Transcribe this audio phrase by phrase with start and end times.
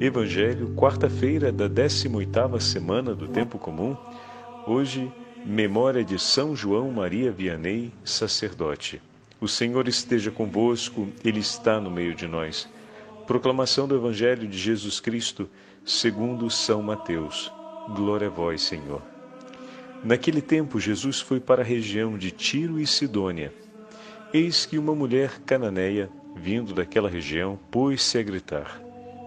[0.00, 3.96] Evangelho, quarta-feira da 18ª semana do tempo comum.
[4.66, 5.10] Hoje,
[5.46, 9.00] memória de São João Maria Vianney, sacerdote.
[9.40, 12.68] O Senhor esteja convosco, ele está no meio de nós.
[13.24, 15.48] Proclamação do Evangelho de Jesus Cristo,
[15.84, 17.52] segundo São Mateus.
[17.94, 19.00] Glória a vós, Senhor.
[20.02, 23.54] Naquele tempo, Jesus foi para a região de Tiro e Sidônia.
[24.32, 28.82] Eis que uma mulher cananeia, vindo daquela região, pôs-se a gritar: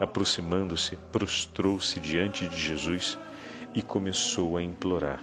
[0.00, 3.18] Aproximando-se, prostrou-se diante de Jesus
[3.74, 5.22] e começou a implorar: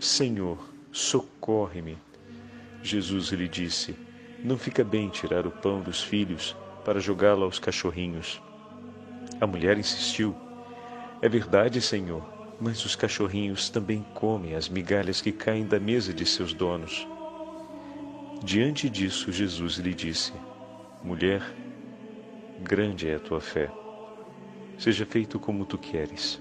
[0.00, 0.58] Senhor,
[0.90, 1.98] socorre-me.
[2.82, 3.94] Jesus lhe disse:
[4.42, 8.40] Não fica bem tirar o pão dos filhos para jogá-lo aos cachorrinhos.
[9.38, 10.34] A mulher insistiu:
[11.20, 12.24] É verdade, Senhor,
[12.58, 17.06] mas os cachorrinhos também comem as migalhas que caem da mesa de seus donos.
[18.42, 20.32] Diante disso, Jesus lhe disse:
[21.02, 21.42] Mulher,
[22.60, 23.70] grande é a tua fé.
[24.78, 26.40] Seja feito como tu queres.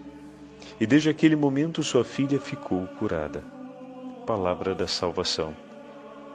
[0.79, 3.43] E desde aquele momento sua filha ficou curada.
[4.25, 5.55] Palavra da salvação.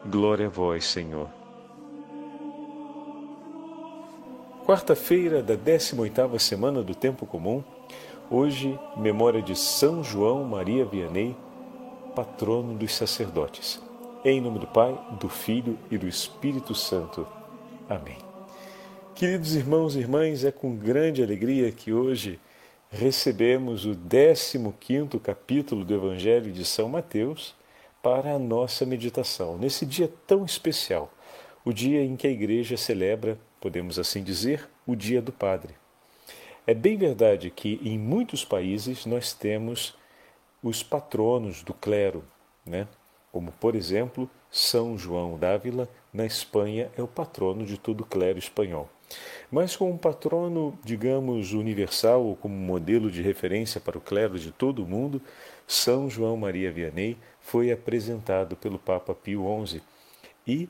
[0.07, 1.29] Glória a vós, Senhor.
[4.65, 7.65] Quarta-feira da 18ª semana do tempo comum.
[8.31, 11.35] Hoje, memória de São João Maria Vianney,
[12.15, 13.83] patrono dos sacerdotes.
[14.23, 17.27] Em nome do Pai, do Filho e do Espírito Santo.
[17.89, 18.28] Amém.
[19.19, 22.39] Queridos irmãos e irmãs, é com grande alegria que hoje
[22.89, 27.53] recebemos o 15 capítulo do Evangelho de São Mateus
[28.01, 31.13] para a nossa meditação, nesse dia tão especial,
[31.65, 35.75] o dia em que a igreja celebra, podemos assim dizer, o Dia do Padre.
[36.65, 39.97] É bem verdade que em muitos países nós temos
[40.63, 42.23] os patronos do clero,
[42.65, 42.87] né?
[43.33, 48.39] como por exemplo São João d'Ávila, na Espanha, é o patrono de todo o clero
[48.39, 48.89] espanhol.
[49.51, 54.85] Mas como patrono, digamos, universal ou como modelo de referência para o clero de todo
[54.85, 55.23] o mundo,
[55.67, 59.83] São João Maria Vianney foi apresentado pelo Papa Pio XI
[60.47, 60.69] e,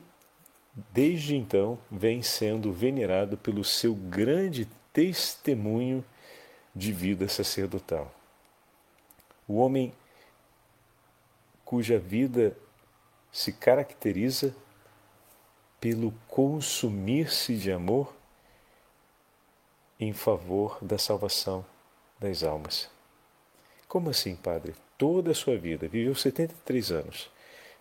[0.93, 6.03] desde então, vem sendo venerado pelo seu grande testemunho
[6.73, 8.13] de vida sacerdotal.
[9.47, 9.91] O homem
[11.65, 12.55] cuja vida
[13.31, 14.55] se caracteriza
[15.79, 18.18] pelo consumir-se de amor
[19.99, 21.65] em favor da salvação
[22.19, 22.89] das almas.
[23.87, 24.73] Como assim, padre?
[24.97, 27.29] Toda a sua vida, viveu 73 anos.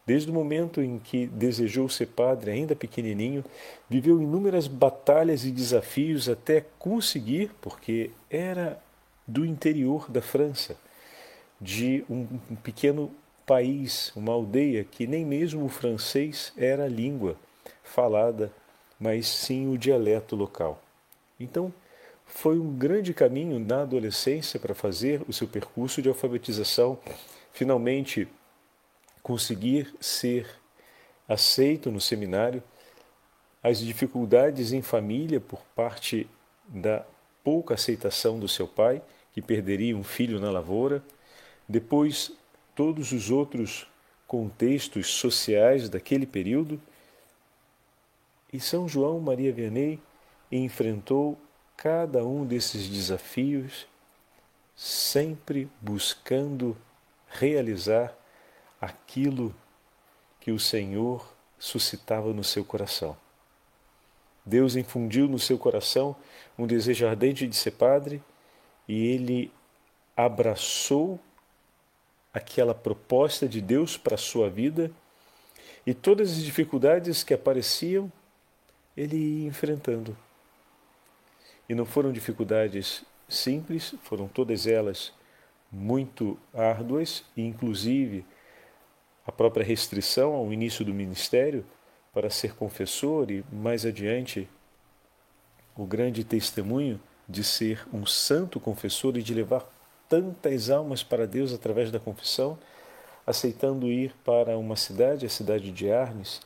[0.06, 3.44] Desde o momento em que desejou ser padre, ainda pequenininho,
[3.90, 8.82] viveu inúmeras batalhas e desafios até conseguir, porque era
[9.26, 10.76] do interior da França,
[11.60, 12.26] de um
[12.62, 13.10] pequeno
[13.44, 17.36] país, uma aldeia que nem mesmo o francês era a língua
[17.82, 18.50] falada,
[18.98, 20.82] mas sim o dialeto local.
[21.38, 21.72] Então,
[22.38, 26.96] foi um grande caminho na adolescência para fazer o seu percurso de alfabetização,
[27.52, 28.28] finalmente
[29.20, 30.48] conseguir ser
[31.28, 32.62] aceito no seminário,
[33.60, 36.30] as dificuldades em família por parte
[36.68, 37.04] da
[37.42, 41.02] pouca aceitação do seu pai, que perderia um filho na lavoura,
[41.68, 42.30] depois
[42.72, 43.84] todos os outros
[44.28, 46.80] contextos sociais daquele período.
[48.52, 50.00] E São João Maria Vianney
[50.52, 51.36] enfrentou
[51.78, 53.86] cada um desses desafios,
[54.74, 56.76] sempre buscando
[57.28, 58.12] realizar
[58.80, 59.54] aquilo
[60.40, 61.24] que o Senhor
[61.56, 63.16] suscitava no seu coração.
[64.44, 66.16] Deus infundiu no seu coração
[66.58, 68.20] um desejo ardente de ser padre
[68.88, 69.52] e ele
[70.16, 71.20] abraçou
[72.34, 74.90] aquela proposta de Deus para a sua vida
[75.86, 78.10] e todas as dificuldades que apareciam,
[78.96, 80.16] ele ia enfrentando.
[81.68, 85.12] E não foram dificuldades simples, foram todas elas
[85.70, 88.24] muito árduas, e inclusive
[89.26, 91.64] a própria restrição ao início do ministério
[92.14, 94.48] para ser confessor e mais adiante
[95.76, 96.98] o grande testemunho
[97.28, 99.68] de ser um santo confessor e de levar
[100.08, 102.58] tantas almas para Deus através da confissão,
[103.26, 106.40] aceitando ir para uma cidade, a cidade de Arnes,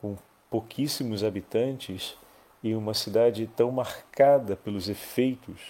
[0.00, 0.18] com
[0.50, 2.16] pouquíssimos habitantes,
[2.64, 5.60] e uma cidade tão marcada pelos efeitos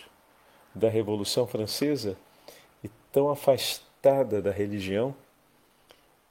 [0.73, 2.17] da Revolução Francesa
[2.85, 5.13] e tão afastada da religião,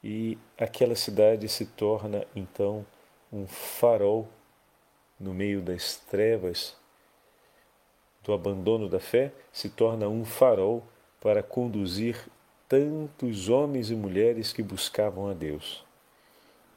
[0.02, 2.86] e aquela cidade se torna então
[3.32, 4.26] um farol
[5.20, 6.78] no meio das trevas
[8.24, 10.82] do abandono da fé, se torna um farol
[11.20, 12.26] para conduzir
[12.70, 15.84] tantos homens e mulheres que buscavam a Deus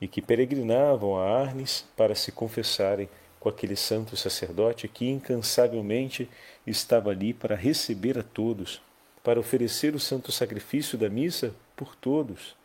[0.00, 3.08] e que peregrinavam a Arnes para se confessarem
[3.46, 6.28] com aquele santo sacerdote que incansavelmente
[6.66, 8.82] estava ali para receber a todos,
[9.22, 12.56] para oferecer o santo sacrifício da missa por todos.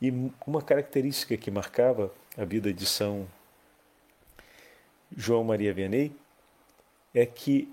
[0.00, 0.12] E
[0.46, 3.26] uma característica que marcava a vida de São
[5.16, 6.14] João Maria Vianney
[7.12, 7.68] é que,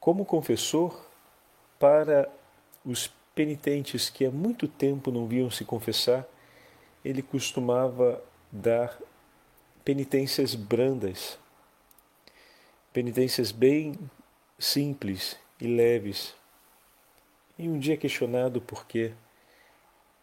[0.00, 1.06] como confessor,
[1.78, 2.26] para
[2.86, 6.26] os penitentes que há muito tempo não viam se confessar,
[7.04, 8.98] ele costumava dar
[9.84, 11.38] penitências brandas,
[12.92, 13.98] penitências bem
[14.58, 16.34] simples e leves.
[17.58, 19.12] E um dia questionado por quê,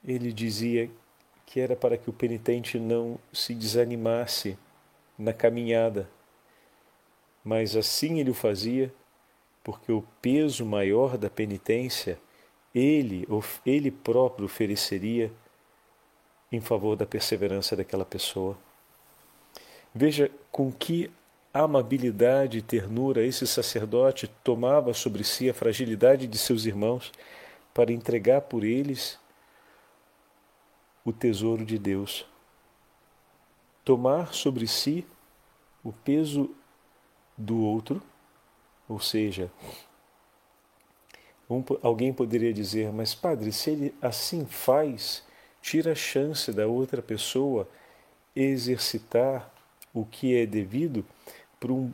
[0.04, 0.90] ele dizia
[1.46, 4.58] que era para que o penitente não se desanimasse
[5.18, 6.10] na caminhada,
[7.44, 8.94] mas assim ele o fazia
[9.64, 12.18] porque o peso maior da penitência
[12.74, 13.28] ele,
[13.66, 15.32] ele próprio ofereceria
[16.52, 18.58] em favor da perseverança daquela pessoa.
[19.94, 21.12] Veja com que
[21.54, 27.12] amabilidade e ternura esse sacerdote tomava sobre si a fragilidade de seus irmãos
[27.74, 29.20] para entregar por eles
[31.04, 32.26] o tesouro de Deus.
[33.84, 35.06] Tomar sobre si
[35.84, 36.56] o peso
[37.38, 38.02] do outro,
[38.88, 39.52] ou seja,
[41.50, 45.24] um, alguém poderia dizer, mas padre, se ele assim faz,
[45.62, 47.68] tira a chance da outra pessoa
[48.34, 49.52] exercitar
[49.94, 51.06] o que é devido
[51.60, 51.92] para um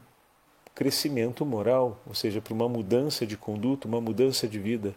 [0.73, 4.95] crescimento moral, ou seja, para uma mudança de conduta, uma mudança de vida.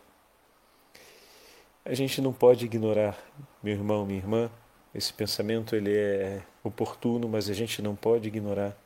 [1.84, 3.18] A gente não pode ignorar,
[3.62, 4.50] meu irmão, minha irmã,
[4.94, 8.76] esse pensamento ele é oportuno, mas a gente não pode ignorar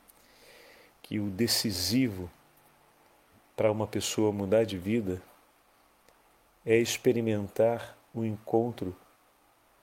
[1.03, 2.31] que o decisivo
[3.57, 5.21] para uma pessoa mudar de vida
[6.65, 8.97] é experimentar o encontro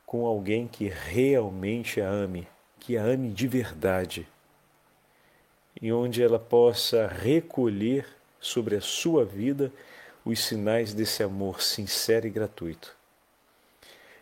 [0.05, 2.47] com alguém que realmente a ame
[2.81, 4.27] que a ame de verdade
[5.79, 8.07] e onde ela possa recolher
[8.39, 9.71] sobre a sua vida
[10.25, 12.95] os sinais desse amor sincero e gratuito.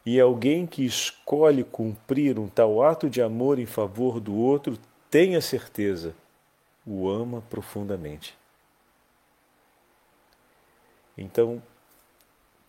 [0.06, 4.78] E alguém que escolhe cumprir um tal ato de amor em favor do outro,
[5.10, 6.14] tenha certeza,
[6.86, 8.38] o ama profundamente.
[11.18, 11.62] Então,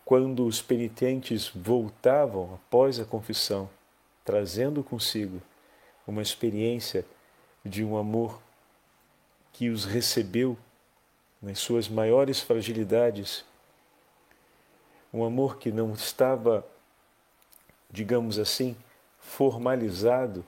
[0.05, 3.69] quando os penitentes voltavam após a confissão,
[4.23, 5.41] trazendo consigo
[6.07, 7.05] uma experiência
[7.63, 8.41] de um amor
[9.53, 10.57] que os recebeu
[11.41, 13.43] nas suas maiores fragilidades,
[15.13, 16.65] um amor que não estava,
[17.89, 18.75] digamos assim,
[19.19, 20.45] formalizado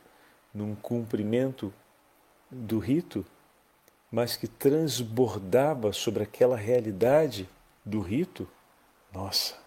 [0.53, 1.73] num cumprimento
[2.49, 3.25] do rito,
[4.11, 7.49] mas que transbordava sobre aquela realidade
[7.83, 8.47] do rito.
[9.11, 9.57] Nossa,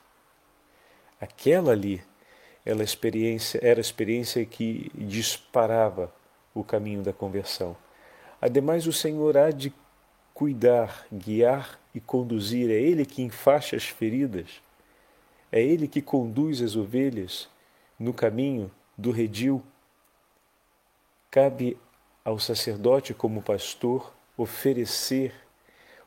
[1.20, 2.02] aquela ali
[2.66, 6.12] ela experiência, era a experiência que disparava
[6.52, 7.76] o caminho da conversão.
[8.42, 9.72] Ademais, o Senhor há de
[10.34, 14.60] cuidar, guiar e conduzir, é Ele que enfaixa as feridas,
[15.52, 17.48] é Ele que conduz as ovelhas
[17.96, 18.68] no caminho
[18.98, 19.62] do redil.
[21.30, 21.78] Cabe
[22.24, 25.32] ao sacerdote, como pastor, oferecer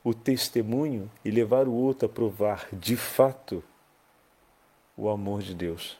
[0.03, 3.63] o testemunho e levar o outro a provar de fato
[4.97, 5.97] o amor de Deus.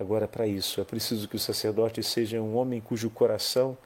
[0.00, 3.76] Agora, para isso, é preciso que o sacerdote seja um homem cujo coração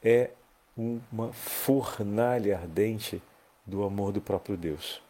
[0.00, 0.30] é
[0.76, 3.20] uma fornalha ardente
[3.66, 5.02] do amor do próprio Deus.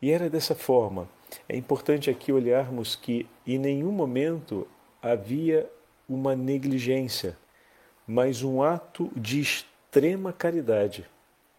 [0.00, 1.08] E era dessa forma.
[1.48, 4.64] É importante aqui olharmos que em nenhum momento
[5.02, 5.68] havia
[6.08, 7.36] uma negligência,
[8.06, 11.04] mas um ato de extrema caridade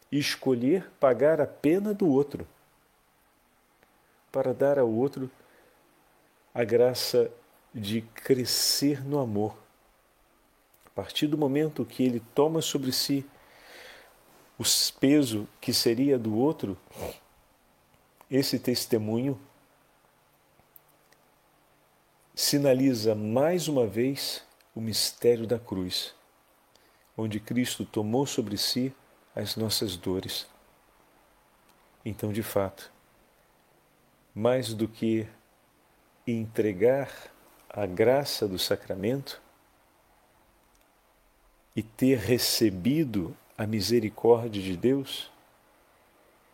[0.09, 2.47] escolher pagar a pena do outro
[4.35, 5.31] para dar ao outro
[6.53, 7.31] a graça
[7.73, 9.55] de crescer no amor.
[10.85, 13.25] A partir do momento que ele toma sobre si
[14.59, 14.63] o
[14.99, 16.77] peso que seria do outro,
[18.29, 19.39] esse testemunho
[22.33, 24.43] sinaliza mais uma vez
[24.75, 26.13] o mistério da cruz,
[27.17, 28.93] onde Cristo tomou sobre si
[29.33, 30.45] as nossas dores.
[32.03, 32.93] Então, de fato,
[34.35, 35.25] mais do que
[36.27, 37.09] entregar
[37.69, 39.41] a graça do sacramento
[41.73, 45.31] e ter recebido a misericórdia de Deus?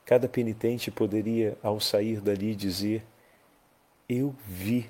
[0.06, 3.04] Cada penitente poderia, ao sair dali, dizer:
[4.08, 4.88] Eu vi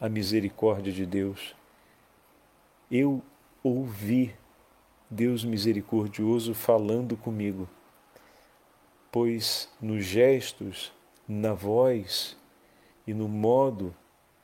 [0.00, 1.54] a misericórdia de Deus.
[2.90, 3.22] Eu
[3.62, 4.34] ouvi
[5.08, 7.68] Deus misericordioso falando comigo,
[9.12, 10.92] pois nos gestos,
[11.28, 12.36] na voz
[13.06, 13.94] e no modo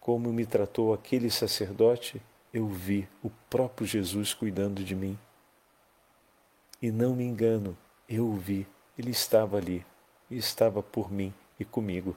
[0.01, 2.21] como me tratou aquele sacerdote,
[2.53, 5.19] eu vi o próprio Jesus cuidando de mim.
[6.81, 7.77] E não me engano,
[8.09, 8.67] eu o vi,
[8.99, 9.85] ele estava ali,
[10.31, 12.17] estava por mim e comigo.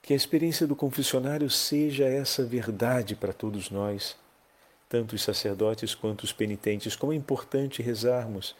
[0.00, 4.16] Que a experiência do confessionário seja essa verdade para todos nós,
[4.88, 6.96] tanto os sacerdotes quanto os penitentes.
[6.96, 8.54] Como é importante rezarmos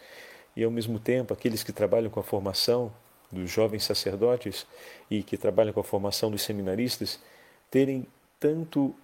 [0.56, 2.92] e, ao mesmo tempo, aqueles que trabalham com a formação
[3.32, 4.66] dos jovens sacerdotes
[5.10, 7.18] e que trabalham com a formação dos seminaristas
[7.70, 8.06] terem
[8.38, 8.94] tanto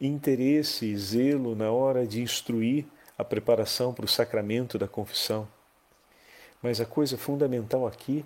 [0.00, 2.84] interesse e zelo na hora de instruir
[3.16, 5.48] a preparação para o sacramento da confissão.
[6.62, 8.24] Mas a coisa fundamental aqui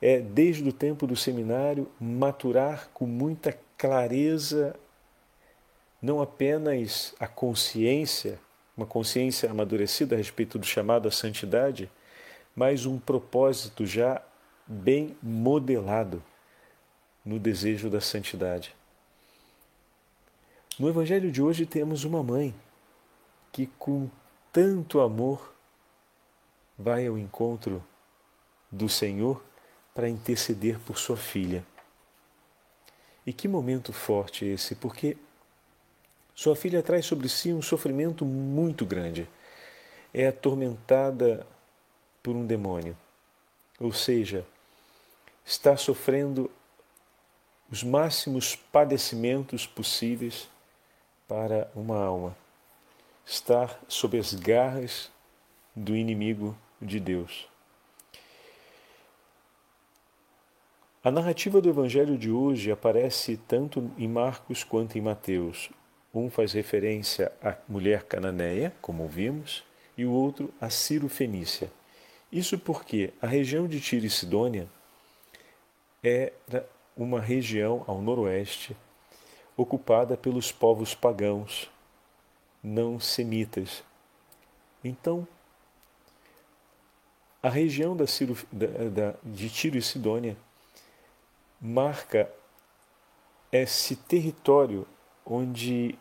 [0.00, 4.76] é, desde o tempo do seminário, maturar com muita clareza
[6.00, 8.38] não apenas a consciência,
[8.76, 11.90] uma consciência amadurecida a respeito do chamado à santidade,
[12.56, 14.22] mas um propósito já
[14.66, 16.22] bem modelado
[17.22, 18.74] no desejo da santidade.
[20.78, 22.54] No Evangelho de hoje temos uma mãe
[23.52, 24.08] que, com
[24.50, 25.54] tanto amor,
[26.78, 27.84] vai ao encontro
[28.70, 29.42] do Senhor
[29.94, 31.64] para interceder por sua filha.
[33.26, 35.16] E que momento forte esse, porque
[36.34, 39.28] sua filha traz sobre si um sofrimento muito grande.
[40.12, 41.46] É atormentada
[42.26, 42.96] por um demônio,
[43.78, 44.44] ou seja,
[45.44, 46.50] está sofrendo
[47.70, 50.48] os máximos padecimentos possíveis
[51.28, 52.36] para uma alma
[53.24, 55.08] estar sob as garras
[55.72, 57.48] do inimigo de Deus.
[61.04, 65.70] A narrativa do Evangelho de hoje aparece tanto em Marcos quanto em Mateus.
[66.12, 69.62] Um faz referência à mulher cananeia, como vimos,
[69.96, 71.70] e o outro a Ciro Fenícia.
[72.30, 74.68] Isso porque a região de Tiro e Sidônia
[76.02, 78.76] era uma região ao noroeste
[79.56, 81.70] ocupada pelos povos pagãos,
[82.62, 83.82] não semitas.
[84.84, 85.26] Então,
[87.42, 88.04] a região da
[88.52, 90.36] da, da, de Tiro e Sidônia
[91.60, 92.30] marca
[93.52, 94.86] esse território
[95.24, 95.98] onde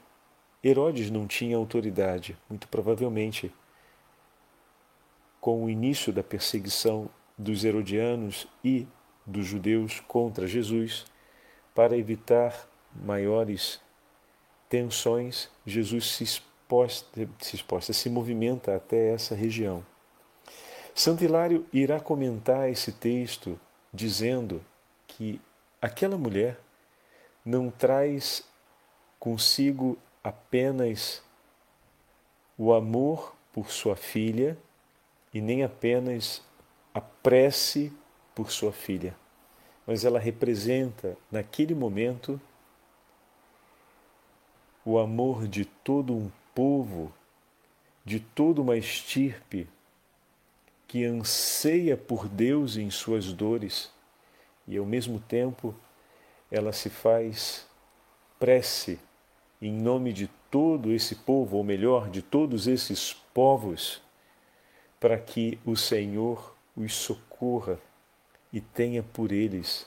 [0.63, 3.53] Herodes não tinha autoridade, muito provavelmente
[5.45, 8.87] com o início da perseguição dos herodianos e
[9.23, 11.05] dos judeus contra Jesus,
[11.75, 13.79] para evitar maiores
[14.67, 19.85] tensões, Jesus se exposta, se, exposta, se movimenta até essa região.
[20.95, 23.59] Santo Hilário irá comentar esse texto
[23.93, 24.65] dizendo
[25.05, 25.39] que
[25.79, 26.59] aquela mulher
[27.45, 28.43] não traz
[29.19, 31.21] consigo apenas
[32.57, 34.57] o amor por sua filha
[35.35, 36.41] e nem apenas
[36.93, 37.91] a prece
[38.33, 39.13] por sua filha,
[39.85, 42.39] mas ela representa, naquele momento,
[44.85, 47.11] o amor de todo um povo,
[48.05, 49.67] de toda uma estirpe
[50.87, 53.91] que anseia por Deus em suas dores
[54.65, 55.75] e ao mesmo tempo
[56.49, 57.67] ela se faz
[58.39, 58.97] prece
[59.61, 64.04] em nome de todo esse povo, ou melhor, de todos esses povos,
[65.05, 67.77] para que o Senhor os socorra
[68.51, 69.85] e tenha por eles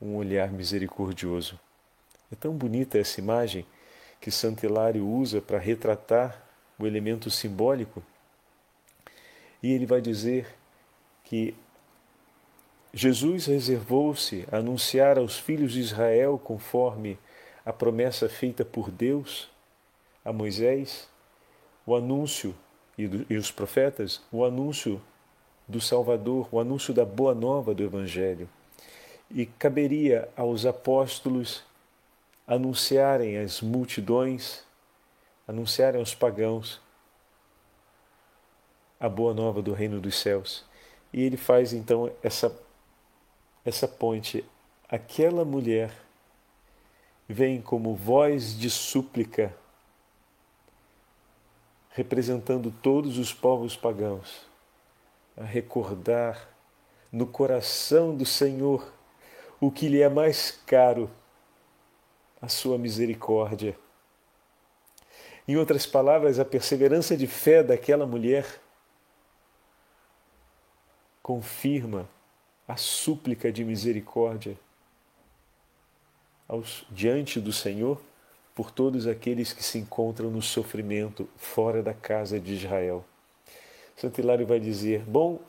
[0.00, 1.58] um olhar misericordioso.
[2.30, 3.66] É tão bonita essa imagem
[4.20, 6.46] que Santo Hilário usa para retratar
[6.78, 8.04] o elemento simbólico.
[9.60, 10.46] E ele vai dizer
[11.24, 11.56] que
[12.94, 17.18] Jesus reservou-se a anunciar aos filhos de Israel, conforme
[17.66, 19.50] a promessa feita por Deus
[20.24, 21.08] a Moisés,
[21.84, 22.54] o anúncio
[22.96, 25.00] e, do, e os profetas, o anúncio
[25.66, 28.48] do Salvador, o anúncio da boa nova do Evangelho.
[29.30, 31.64] E caberia aos apóstolos
[32.46, 34.62] anunciarem às multidões,
[35.48, 36.80] anunciarem aos pagãos
[39.00, 40.64] a boa nova do reino dos céus.
[41.12, 42.54] E ele faz então essa
[43.64, 44.44] essa ponte.
[44.88, 45.92] Aquela mulher
[47.28, 49.54] vem como voz de súplica,
[51.92, 54.46] representando todos os povos pagãos,
[55.36, 56.48] a recordar
[57.10, 58.92] no coração do Senhor
[59.60, 61.10] o que lhe é mais caro
[62.40, 63.78] a sua misericórdia.
[65.46, 68.60] Em outras palavras, a perseverança de fé daquela mulher
[71.22, 72.08] confirma
[72.66, 74.58] a súplica de misericórdia
[76.48, 78.00] aos, diante do Senhor
[78.54, 83.04] por todos aqueles que se encontram no sofrimento fora da casa de Israel.
[83.96, 85.40] Santo Hilário vai dizer: Bom,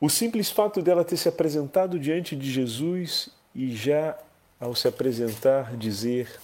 [0.00, 4.18] o simples fato dela ter se apresentado diante de Jesus e já
[4.60, 6.38] ao se apresentar dizer,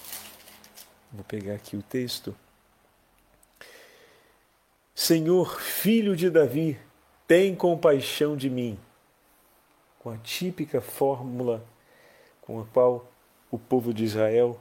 [1.12, 2.35] vou pegar aqui o texto,
[4.95, 6.78] Senhor, filho de Davi,
[7.28, 8.78] tem compaixão de mim.
[9.99, 11.62] Com a típica fórmula
[12.40, 13.06] com a qual
[13.50, 14.59] o povo de Israel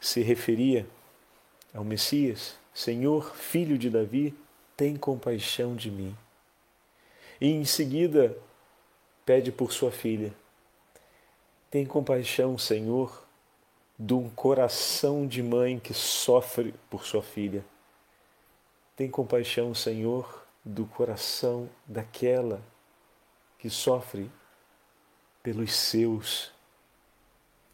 [0.00, 0.86] se referia
[1.74, 4.34] ao Messias, Senhor, filho de Davi,
[4.76, 6.16] tem compaixão de mim.
[7.40, 8.36] E em seguida
[9.24, 10.32] pede por sua filha.
[11.70, 13.26] Tem compaixão, Senhor,
[13.98, 17.64] de um coração de mãe que sofre por sua filha.
[18.96, 22.62] Tem compaixão, Senhor, do coração daquela
[23.58, 24.30] que sofre
[25.42, 26.50] pelos seus.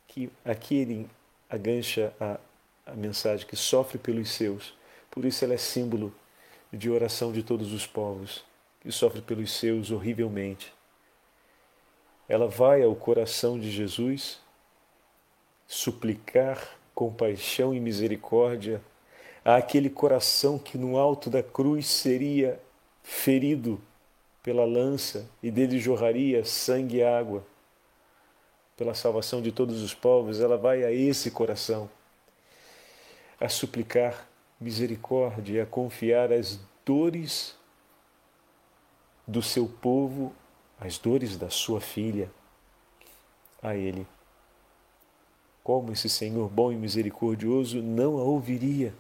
[0.09, 1.09] Que aqui ele
[1.49, 2.39] agancha a,
[2.87, 4.75] a mensagem que sofre pelos seus.
[5.11, 6.15] Por isso ela é símbolo
[6.73, 8.45] de oração de todos os povos,
[8.81, 10.77] que sofre pelos seus horrivelmente
[12.29, 14.41] ela vai ao coração de Jesus
[15.67, 18.81] suplicar compaixão e misericórdia
[19.45, 22.61] àquele coração que no alto da cruz seria
[23.03, 23.81] ferido
[24.43, 27.45] pela lança e dele jorraria sangue e água.
[28.77, 31.89] Pela salvação de todos os povos, ela vai a esse coração
[33.41, 34.29] a suplicar
[34.61, 37.55] misericórdia, a confiar as dores
[39.27, 40.33] do seu povo
[40.79, 42.31] as dores da sua filha
[43.63, 44.07] a ele.
[45.65, 48.95] Como esse Senhor bom e misericordioso não a ouviria?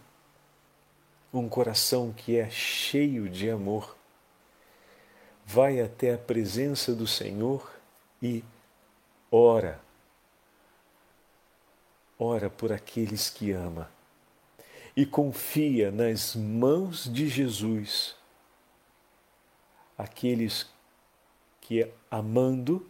[1.32, 3.96] Um coração que é cheio de amor
[5.44, 7.70] vai até a presença do Senhor
[8.22, 8.42] e
[9.30, 9.80] ora.
[12.18, 13.90] Ora por aqueles que ama
[14.96, 18.16] e confia nas mãos de Jesus
[19.98, 20.66] aqueles
[21.60, 22.86] que, amando,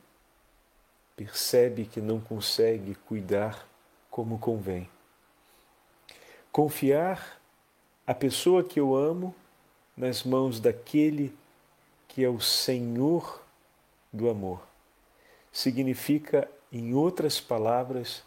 [1.17, 3.67] percebe que não consegue cuidar
[4.11, 4.89] como convém.
[6.53, 7.41] Confiar
[8.07, 9.35] a pessoa que eu amo
[9.97, 11.35] nas mãos daquele
[12.07, 13.43] que é o Senhor
[14.13, 14.76] do amor.
[15.57, 18.23] Significa, em outras palavras,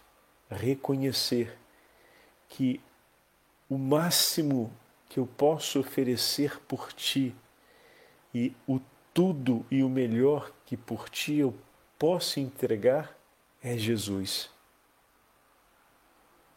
[0.50, 1.56] reconhecer
[2.48, 2.82] que
[3.70, 4.74] o máximo
[5.08, 7.36] que eu posso oferecer por ti
[8.34, 8.82] e o
[9.14, 11.56] tudo e o melhor que por ti eu
[12.00, 13.16] posso entregar
[13.62, 14.50] é Jesus.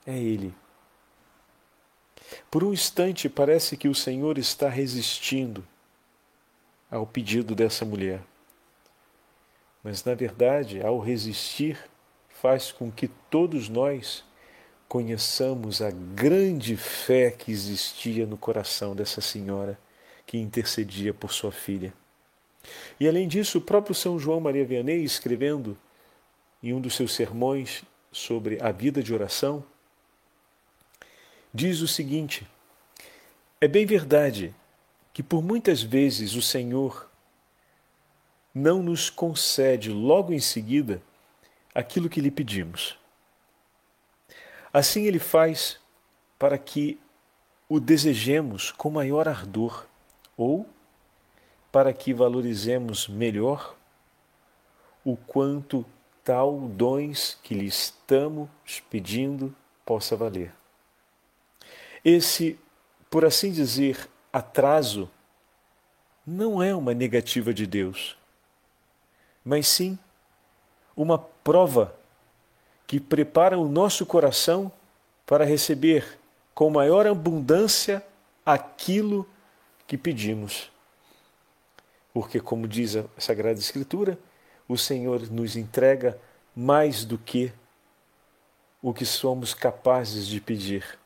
[0.06, 0.54] É Ele.
[2.50, 5.62] Por um instante parece que o Senhor está resistindo
[6.90, 8.22] ao pedido dessa mulher.
[9.82, 11.78] Mas, na verdade, ao resistir,
[12.28, 14.24] faz com que todos nós
[14.88, 19.78] conheçamos a grande fé que existia no coração dessa senhora
[20.26, 21.92] que intercedia por sua filha.
[23.00, 25.76] E além disso, o próprio São João Maria Vianney, escrevendo
[26.62, 29.64] em um dos seus sermões sobre a vida de oração,
[31.52, 32.46] diz o seguinte:
[33.60, 34.54] É bem verdade
[35.12, 37.10] que por muitas vezes o Senhor
[38.54, 41.02] não nos concede logo em seguida
[41.74, 42.98] aquilo que lhe pedimos.
[44.72, 45.78] Assim ele faz
[46.38, 46.98] para que
[47.68, 49.86] o desejemos com maior ardor
[50.36, 50.66] ou
[51.70, 53.74] para que valorizemos melhor
[55.04, 55.84] o quanto
[56.22, 58.48] tal dons que lhe estamos
[58.90, 60.52] pedindo possa valer.
[62.04, 62.58] Esse,
[63.10, 65.10] por assim dizer, atraso
[66.26, 68.16] não é uma negativa de Deus,
[69.44, 69.98] mas sim
[70.96, 71.94] uma prova
[72.86, 74.70] que prepara o nosso coração
[75.26, 76.18] para receber
[76.54, 78.04] com maior abundância
[78.44, 79.28] aquilo
[79.86, 80.70] que pedimos.
[82.12, 84.18] Porque, como diz a Sagrada Escritura,
[84.68, 86.18] o Senhor nos entrega
[86.54, 87.52] mais do que
[88.82, 90.98] o que somos capazes de pedir.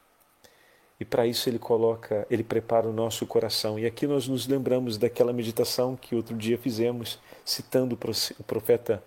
[0.98, 3.78] E para isso ele coloca, ele prepara o nosso coração.
[3.78, 7.94] E aqui nós nos lembramos daquela meditação que outro dia fizemos, citando
[8.38, 9.02] o profeta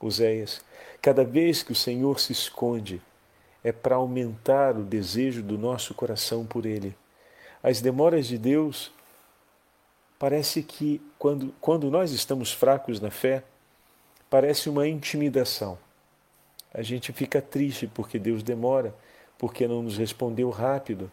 [0.00, 0.62] Oséias.
[1.02, 3.02] Cada vez que o Senhor se esconde,
[3.62, 6.96] é para aumentar o desejo do nosso coração por ele.
[7.62, 8.92] As demoras de Deus
[10.18, 13.42] parece que quando, quando nós estamos fracos na fé,
[14.30, 15.78] parece uma intimidação.
[16.72, 18.94] A gente fica triste porque Deus demora,
[19.36, 21.10] porque não nos respondeu rápido,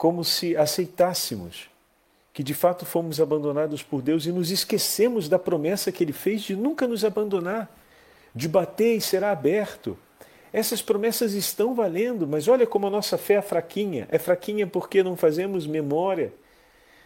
[0.00, 1.68] como se aceitássemos
[2.32, 6.40] que de fato fomos abandonados por Deus e nos esquecemos da promessa que Ele fez
[6.40, 7.70] de nunca nos abandonar,
[8.34, 9.98] de bater e será aberto.
[10.54, 14.08] Essas promessas estão valendo, mas olha como a nossa fé é fraquinha.
[14.10, 16.32] É fraquinha porque não fazemos memória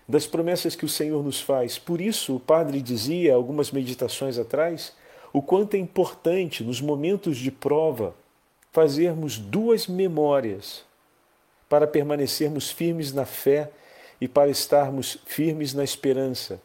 [0.09, 1.81] das promessas que o Senhor nos faz.
[1.81, 4.93] Por isso, o Padre dizia, algumas meditações atrás,
[5.33, 8.15] o quanto é importante, nos momentos de prova,
[8.71, 10.85] fazermos duas memórias
[11.69, 13.71] para permanecermos firmes na fé
[14.21, 16.61] e para estarmos firmes na esperança.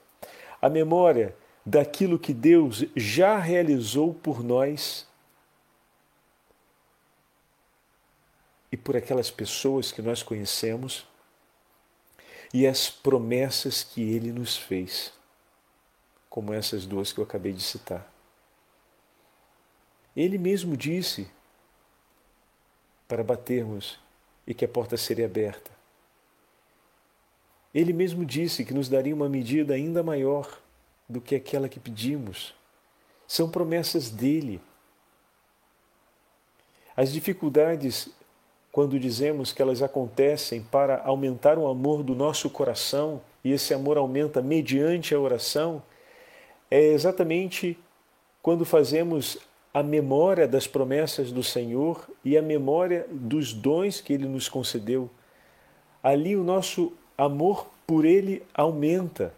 [0.62, 1.36] A memória
[1.66, 5.08] daquilo que Deus já realizou por nós
[8.72, 11.08] e por aquelas pessoas que nós conhecemos
[12.54, 15.14] e as promessas que Ele nos fez,
[16.30, 18.12] como essas duas que eu acabei de citar.
[20.16, 21.30] Ele mesmo disse
[23.08, 24.00] para batermos
[24.50, 25.70] e que a porta seria aberta.
[27.74, 30.60] Ele mesmo disse que nos daria uma medida ainda maior
[31.08, 32.56] do que aquela que pedimos.
[33.28, 34.60] São promessas dele.
[36.98, 38.10] As dificuldades,
[38.72, 43.98] quando dizemos que elas acontecem para aumentar o amor do nosso coração, e esse amor
[43.98, 45.82] aumenta mediante a oração,
[46.72, 47.78] é exatamente
[48.42, 49.38] quando fazemos
[49.74, 55.10] a memória das promessas do Senhor e a memória dos dons que Ele nos concedeu.
[56.02, 59.34] Ali o nosso amor por Ele aumenta.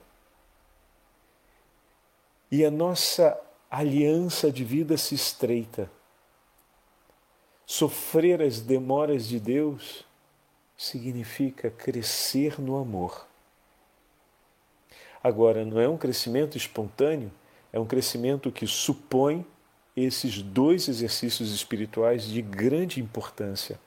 [2.50, 3.40] E a nossa
[3.70, 5.90] aliança de vida se estreita.
[7.66, 10.06] Sofrer as demoras de Deus
[10.78, 13.26] significa crescer no amor.
[15.24, 17.32] Agora, não é um crescimento espontâneo,
[17.72, 19.46] é um crescimento que supõe
[19.96, 23.80] esses dois exercícios espirituais de grande importância.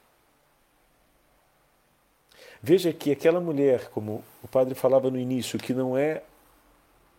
[2.63, 6.23] Veja que aquela mulher, como o padre falava no início, que não é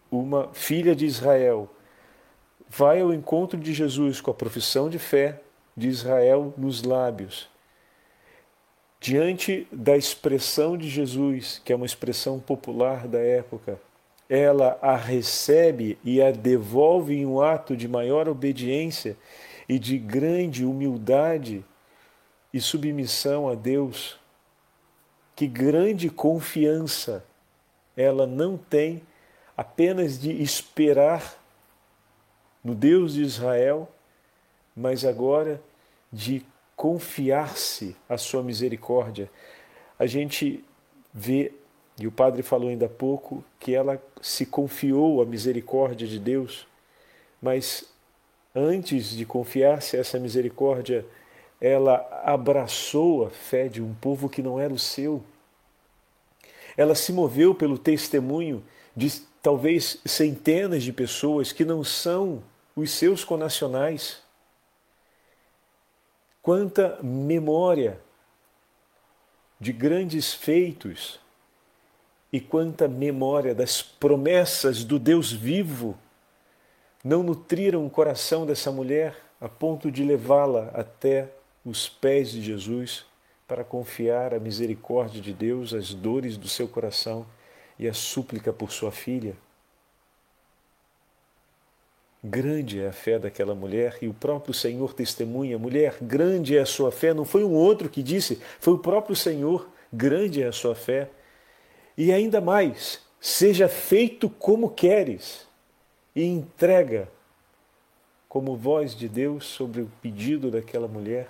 [0.09, 1.69] uma filha de Israel,
[2.69, 5.39] vai ao encontro de Jesus com a profissão de fé
[5.75, 7.47] de Israel nos lábios.
[8.99, 13.79] Diante da expressão de Jesus, que é uma expressão popular da época,
[14.29, 19.15] ela a recebe e a devolve em um ato de maior obediência
[19.69, 21.63] e de grande humildade
[22.53, 24.19] e submissão a Deus.
[25.35, 27.23] Que grande confiança
[27.95, 29.01] ela não tem
[29.55, 31.37] apenas de esperar
[32.63, 33.89] no Deus de Israel,
[34.75, 35.61] mas agora
[36.11, 39.29] de confiar-se à sua misericórdia.
[39.97, 40.63] A gente
[41.13, 41.53] vê
[41.99, 46.67] e o padre falou ainda há pouco que ela se confiou à misericórdia de Deus,
[47.41, 47.85] mas
[48.53, 51.05] antes de confiar-se a essa misericórdia,
[51.59, 55.23] ela abraçou a fé de um povo que não era o seu.
[56.75, 58.63] Ela se moveu pelo testemunho
[58.95, 62.43] de talvez centenas de pessoas que não são
[62.75, 64.21] os seus conacionais.
[66.41, 68.01] Quanta memória
[69.59, 71.19] de grandes feitos
[72.35, 75.97] e quanta memória das promessas do Deus vivo
[77.01, 81.31] não nutriram o coração dessa mulher a ponto de levá-la até
[81.63, 83.05] os pés de Jesus
[83.47, 87.25] para confiar a misericórdia de Deus, as dores do seu coração
[87.79, 89.37] e a súplica por sua filha.
[92.21, 96.65] Grande é a fé daquela mulher e o próprio Senhor testemunha: mulher, grande é a
[96.65, 97.13] sua fé.
[97.13, 101.09] Não foi um outro que disse, foi o próprio Senhor: grande é a sua fé.
[101.97, 105.47] E ainda mais, seja feito como queres,
[106.15, 107.09] e entrega
[108.29, 111.29] como voz de Deus sobre o pedido daquela mulher,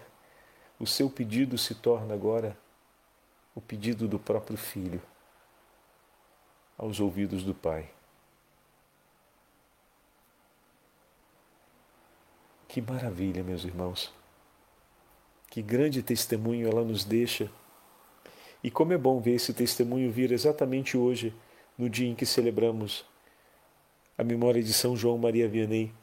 [0.79, 2.57] o seu pedido se torna agora
[3.55, 5.01] o pedido do próprio filho
[6.77, 7.89] aos ouvidos do Pai.
[12.67, 14.13] Que maravilha, meus irmãos!
[15.49, 17.49] Que grande testemunho ela nos deixa
[18.65, 21.31] e como é bom ver esse testemunho vir exatamente hoje,
[21.77, 23.05] no dia em que celebramos
[24.17, 25.93] a memória de São João Maria Vianney,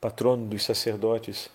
[0.00, 1.48] patrono dos sacerdotes.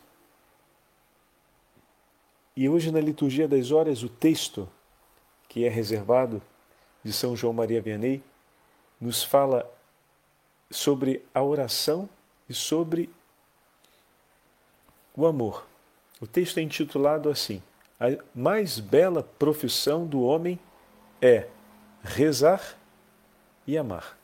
[2.55, 4.65] E hoje, na liturgia das horas, o texto
[5.49, 6.41] que é reservado
[7.03, 8.23] de São João Maria Vianney
[8.97, 9.69] nos fala
[10.71, 12.07] sobre a oração
[12.47, 13.09] e sobre
[15.13, 15.67] o amor.
[16.21, 17.61] O texto é intitulado assim:
[17.99, 20.57] a mais bela profissão do homem
[21.21, 21.47] é
[22.03, 22.77] rezar
[23.67, 24.17] e amar.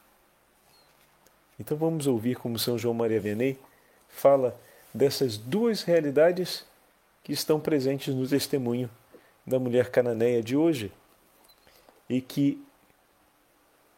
[1.60, 3.58] Então vamos ouvir como São João Maria Vianney
[4.08, 4.60] fala
[4.94, 6.66] dessas duas realidades
[7.24, 8.90] que estão presentes no testemunho
[9.46, 10.92] da mulher cananeia de hoje
[12.10, 12.64] e que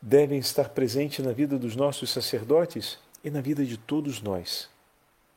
[0.01, 4.69] devem estar presentes na vida dos nossos sacerdotes e na vida de todos nós: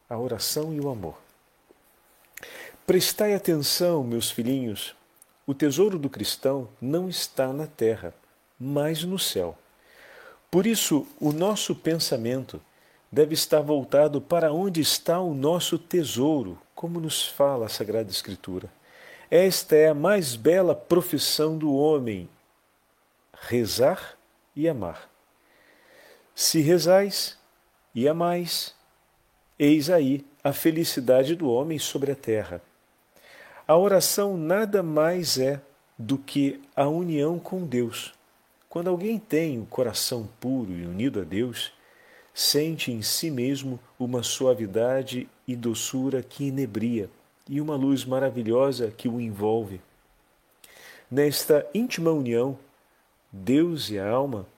[0.09, 1.29] a oração e o amor.
[2.90, 4.96] Prestai atenção, meus filhinhos,
[5.46, 8.12] o tesouro do cristão não está na terra,
[8.59, 9.57] mas no céu.
[10.50, 12.61] Por isso, o nosso pensamento
[13.12, 18.68] deve estar voltado para onde está o nosso tesouro, como nos fala a Sagrada Escritura.
[19.31, 22.29] Esta é a mais bela profissão do homem:
[23.40, 24.18] rezar
[24.57, 25.09] e amar.
[26.35, 27.38] Se rezais
[27.94, 28.74] e amais,
[29.57, 32.61] eis aí a felicidade do homem sobre a terra.
[33.70, 35.62] A oração nada mais é
[35.96, 38.12] do que a união com Deus.
[38.68, 41.72] Quando alguém tem o coração puro e unido a Deus,
[42.35, 47.09] sente em si mesmo uma suavidade e doçura que inebria
[47.48, 49.80] e uma luz maravilhosa que o envolve.
[51.09, 52.59] Nesta íntima união,
[53.30, 54.48] Deus e a alma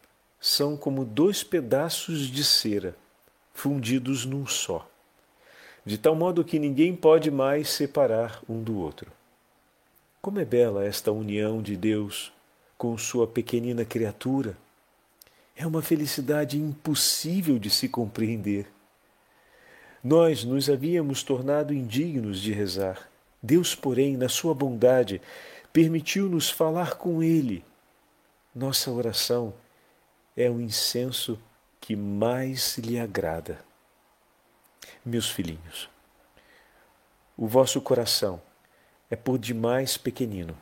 [0.40, 2.96] são como dois pedaços de cera
[3.52, 4.88] fundidos num só
[5.84, 9.10] de tal modo que ninguém pode mais separar um do outro.
[10.20, 12.32] Como é bela esta união de Deus
[12.78, 14.56] com sua pequenina criatura!
[15.56, 18.66] É uma felicidade impossível de se compreender.
[20.02, 23.08] Nós nos havíamos tornado indignos de rezar.
[23.42, 25.20] Deus, porém, na sua bondade,
[25.72, 27.64] permitiu-nos falar com Ele.
[28.54, 29.52] Nossa oração
[30.36, 31.38] é o incenso
[31.80, 33.71] que mais lhe agrada
[35.04, 35.88] meus filhinhos.
[37.36, 38.40] O vosso coração
[39.10, 40.56] é por demais pequenino,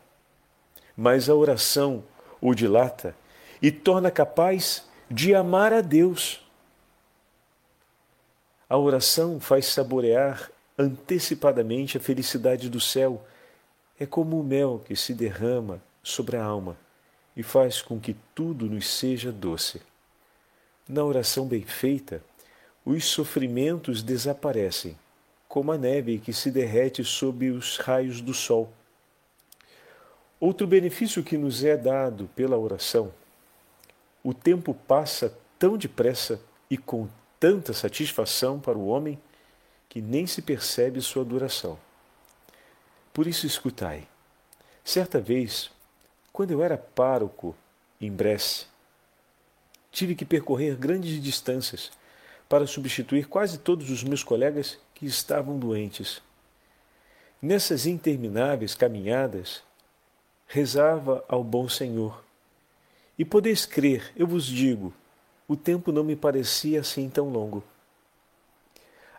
[0.97, 2.05] mas a oração
[2.41, 3.15] o dilata
[3.61, 6.41] e torna capaz de amar a Deus.
[8.69, 13.23] A oração faz saborear antecipadamente a felicidade do céu.
[13.99, 16.77] É como o mel que se derrama sobre a alma
[17.37, 19.83] e faz com que tudo nos seja doce.
[20.89, 22.23] Na oração bem feita,
[22.85, 24.99] os sofrimentos desaparecem,
[25.49, 28.73] como a neve que se derrete sob os raios do sol.
[30.39, 33.13] Outro benefício que nos é dado pela oração:
[34.25, 36.41] o tempo passa tão depressa
[36.71, 39.19] e com tanta satisfação para o homem
[39.89, 41.79] que nem se percebe sua duração.
[43.13, 44.07] Por isso, escutai.
[44.85, 45.71] Certa vez,
[46.33, 47.55] quando eu era pároco
[48.01, 48.67] em Bresse,
[49.91, 51.91] tive que percorrer grandes distâncias
[52.51, 56.21] para substituir quase todos os meus colegas que estavam doentes.
[57.41, 59.63] Nessas intermináveis caminhadas,
[60.49, 62.25] rezava ao bom Senhor.
[63.17, 64.93] E podeis crer, eu vos digo,
[65.47, 67.63] o tempo não me parecia assim tão longo.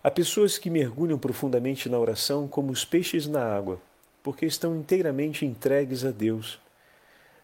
[0.03, 3.81] Há pessoas que mergulham profundamente na oração como os peixes na água,
[4.21, 6.59] porque estão inteiramente entregues a Deus.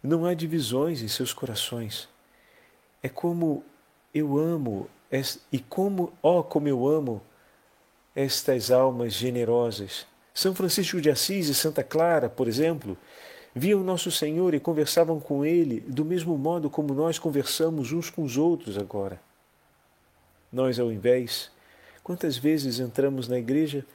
[0.03, 2.09] Não há divisões em seus corações.
[3.01, 3.63] É como
[4.13, 4.89] eu amo
[5.51, 7.21] e como, ó, oh, como eu amo
[8.15, 10.05] estas almas generosas.
[10.33, 12.97] São Francisco de Assis e Santa Clara, por exemplo,
[13.53, 18.23] viam Nosso Senhor e conversavam com Ele do mesmo modo como nós conversamos uns com
[18.23, 19.21] os outros agora.
[20.51, 21.51] Nós, ao invés,
[22.03, 23.85] quantas vezes entramos na igreja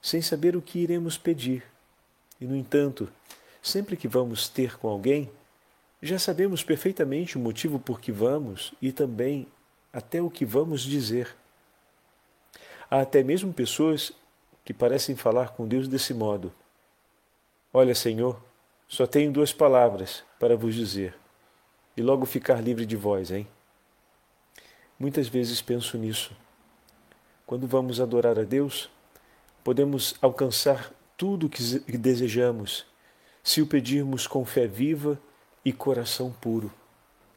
[0.00, 1.62] sem saber o que iremos pedir,
[2.40, 3.08] e, no entanto,
[3.62, 5.30] sempre que vamos ter com alguém,
[6.02, 9.46] já sabemos perfeitamente o motivo por que vamos e também
[9.92, 11.34] até o que vamos dizer.
[12.90, 14.12] Há até mesmo pessoas
[14.64, 16.52] que parecem falar com Deus desse modo:
[17.72, 18.40] Olha, Senhor,
[18.88, 21.14] só tenho duas palavras para vos dizer,
[21.96, 23.46] e logo ficar livre de vós, hein?
[24.98, 26.36] Muitas vezes penso nisso.
[27.46, 28.90] Quando vamos adorar a Deus,
[29.64, 31.62] podemos alcançar tudo o que
[31.96, 32.86] desejamos
[33.42, 35.18] se o pedirmos com fé viva
[35.64, 36.72] e coração puro,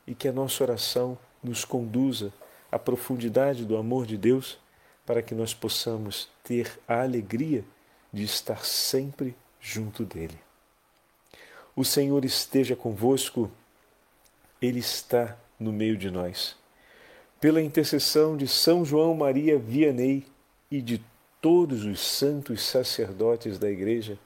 [0.05, 2.33] e que a nossa oração nos conduza
[2.73, 4.57] a profundidade do amor de Deus
[5.05, 7.63] para que nós possamos ter a alegria
[8.11, 10.39] de estar sempre junto dele.
[11.75, 13.51] O Senhor esteja convosco,
[14.59, 16.55] Ele está no meio de nós.
[17.39, 20.25] Pela intercessão de São João Maria Vianney
[20.71, 21.03] e de
[21.39, 24.17] todos os santos sacerdotes da Igreja,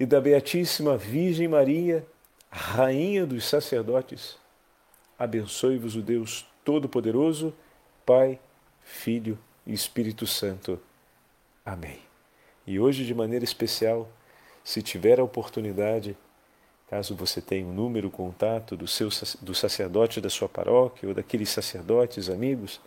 [0.00, 2.04] e da Beatíssima Virgem Maria,
[2.50, 4.36] Rainha dos sacerdotes,
[5.18, 7.54] abençoe-vos o Deus Todo-Poderoso,
[8.04, 8.38] Pai,
[8.82, 10.78] Filho e Espírito Santo.
[11.64, 11.98] Amém.
[12.66, 14.08] E hoje, de maneira especial,
[14.64, 16.16] se tiver a oportunidade,
[16.90, 19.08] caso você tenha um número, contato do, seu,
[19.40, 22.80] do sacerdote da sua paróquia ou daqueles sacerdotes amigos,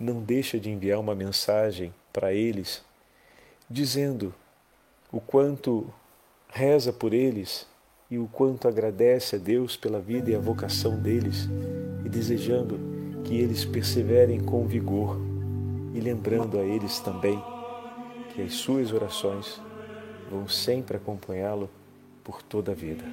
[0.00, 2.82] não deixa de enviar uma mensagem para eles,
[3.68, 4.34] dizendo
[5.12, 5.92] o quanto
[6.48, 7.66] reza por eles
[8.10, 11.48] e o quanto agradece a Deus pela vida e a vocação deles
[12.04, 12.78] e desejando
[13.24, 15.18] que eles perseverem com vigor
[15.94, 17.42] e lembrando a eles também
[18.34, 19.60] que as suas orações
[20.30, 21.68] vão sempre acompanhá-lo
[22.24, 23.04] por toda a vida.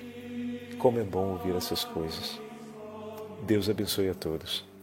[0.78, 2.40] Como é bom ouvir essas coisas.
[3.46, 4.75] Deus abençoe a todos.